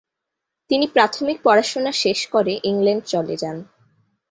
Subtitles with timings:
[0.69, 3.57] তিনি প্রাথমিক পড়াশোনা শেষ করে ইংল্যান্ড চলে যান।